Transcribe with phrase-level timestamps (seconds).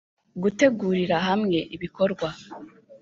[0.41, 2.27] gutegurira hamwe ibikorwa